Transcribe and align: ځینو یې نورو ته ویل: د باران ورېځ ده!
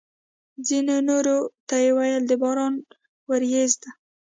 ځینو 0.67 0.93
یې 0.99 1.05
نورو 1.09 1.37
ته 1.67 1.75
ویل: 1.97 2.23
د 2.29 2.31
باران 2.41 2.73
ورېځ 3.29 3.71
ده! 3.81 3.89